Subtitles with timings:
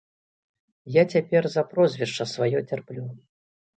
[0.95, 3.05] Я цяпер за прозвішча сваё цярплю.